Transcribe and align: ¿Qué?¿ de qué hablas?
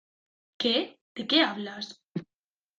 ¿Qué?¿ 0.61 0.97
de 1.15 1.27
qué 1.27 1.43
hablas? 1.43 1.87